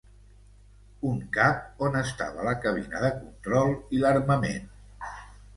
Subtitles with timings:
[1.09, 4.69] Un cap on estava la cabina de control i l'armament.